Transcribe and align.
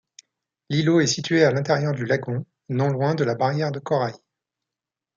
L'îlot 0.71 1.01
est 1.01 1.05
situé 1.05 1.43
à 1.43 1.51
l'intérieur 1.51 1.93
du 1.93 2.05
lagon, 2.07 2.43
non 2.69 2.89
loin 2.89 3.13
de 3.13 3.23
la 3.23 3.35
barrière 3.35 3.71
de 3.71 3.77
corail. 3.77 4.15